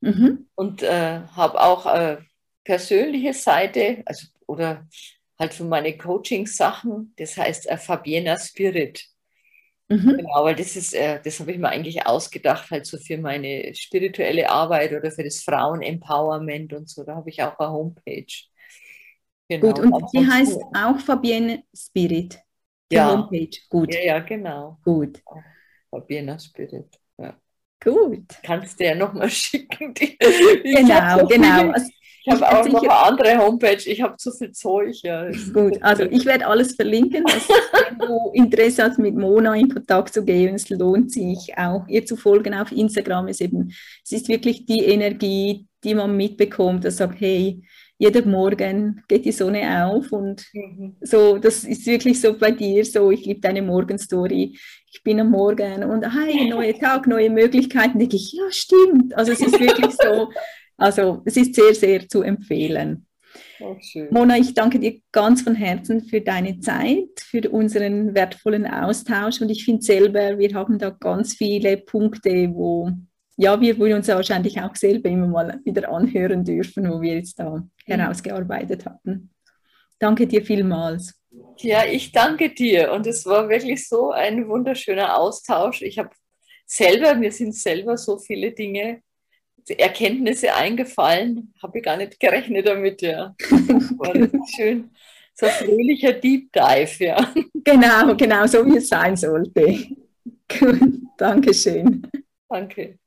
[0.00, 0.46] mhm.
[0.54, 2.26] und äh, habe auch eine
[2.62, 4.86] persönliche Seite, also oder
[5.38, 7.14] halt für meine Coaching-Sachen.
[7.16, 9.04] Das heißt äh, Fabiena Spirit.
[9.88, 10.16] Mhm.
[10.18, 13.74] Genau, weil das ist, äh, das habe ich mir eigentlich ausgedacht, halt so für meine
[13.74, 17.04] spirituelle Arbeit oder für das Frauen-Empowerment und so.
[17.04, 18.26] Da habe ich auch eine Homepage.
[19.58, 19.74] Genau.
[19.74, 22.38] Gut, und die heißt auch Fabienne Spirit.
[22.90, 23.10] Die ja.
[23.10, 23.58] Homepage.
[23.68, 23.94] Gut.
[23.94, 24.78] Ja, ja, genau.
[24.84, 25.22] Gut.
[25.90, 26.98] Fabienne Spirit.
[27.18, 27.34] Ja.
[27.82, 28.26] Gut.
[28.42, 29.94] Kannst du ja nochmal schicken.
[29.94, 31.70] Die, genau, genau.
[31.70, 31.90] Also,
[32.24, 33.82] ich habe auch noch eine andere Homepage.
[33.84, 34.94] Ich habe zu viel Zeug.
[35.02, 35.28] Ja.
[35.52, 37.24] Gut, also ich werde alles verlinken.
[37.24, 41.86] Dass, wenn du Interesse hast, mit Mona in Kontakt zu gehen, es lohnt sich auch,
[41.88, 43.26] ihr zu folgen auf Instagram.
[43.28, 43.72] Es, eben,
[44.04, 47.64] es ist wirklich die Energie, die man mitbekommt, dass sagt, hey,
[48.02, 50.96] jeder Morgen geht die Sonne auf und mhm.
[51.02, 54.58] so, das ist wirklich so bei dir so, ich liebe deine Morgenstory.
[54.90, 59.16] Ich bin am Morgen und hey, neuer Tag, neue Möglichkeiten, denke ich, ja, stimmt.
[59.16, 60.30] Also es ist wirklich so,
[60.76, 63.06] also es ist sehr, sehr zu empfehlen.
[63.60, 63.76] Oh,
[64.10, 69.48] Mona, ich danke dir ganz von Herzen für deine Zeit, für unseren wertvollen Austausch und
[69.48, 72.90] ich finde selber, wir haben da ganz viele Punkte, wo
[73.36, 77.38] ja, wir wollen uns wahrscheinlich auch selber immer mal wieder anhören dürfen, wo wir jetzt
[77.38, 77.70] da mhm.
[77.86, 79.30] herausgearbeitet hatten.
[79.98, 81.14] Danke dir vielmals.
[81.58, 85.80] Ja, ich danke dir und es war wirklich so ein wunderschöner Austausch.
[85.82, 86.10] Ich habe
[86.66, 89.02] selber, mir sind selber so viele Dinge,
[89.68, 93.34] Erkenntnisse eingefallen, habe ich gar nicht gerechnet damit, ja.
[93.50, 94.90] War schön.
[95.34, 97.32] So ein fröhlicher Deep Dive, ja.
[97.64, 99.86] Genau, genau, so wie es sein sollte.
[101.16, 102.06] Dankeschön.
[102.48, 102.98] Danke.